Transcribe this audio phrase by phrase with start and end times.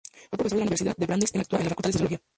[0.31, 2.21] Fue profesor de la Universidad de Brandeis en la facultad de sociología.